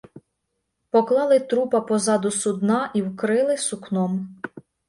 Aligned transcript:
Поклали 0.95 1.37
трупа 1.51 1.81
позаду 1.91 2.31
судна 2.39 2.81
і 2.93 3.01
вкрили 3.11 3.57
сукном. 3.69 4.21